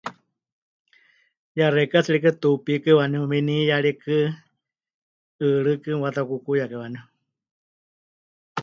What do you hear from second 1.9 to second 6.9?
tsɨ rikɨ tuupíkɨ́ waníu, winiyarikɨ, 'ɨɨrɨ́kɨ mepɨwatakukuyakai